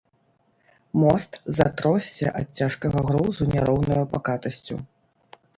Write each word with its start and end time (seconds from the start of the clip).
Мост 1.01 1.37
затросся 1.57 2.33
ад 2.41 2.47
цяжкага 2.63 2.99
грузу 3.11 3.49
няроўнаю 3.53 4.03
пакатасцю. 4.15 4.75